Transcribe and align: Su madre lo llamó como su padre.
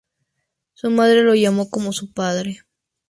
Su 0.73 0.89
madre 0.89 1.21
lo 1.21 1.35
llamó 1.35 1.69
como 1.69 1.93
su 1.93 2.11
padre. 2.11 2.63